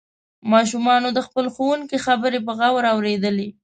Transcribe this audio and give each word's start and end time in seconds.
ماشومانو 0.53 1.07
د 1.13 1.19
خپل 1.27 1.45
ښوونکي 1.55 1.97
خبرې 2.05 2.39
په 2.45 2.51
غور 2.57 2.83
اوریدلې. 2.93 3.49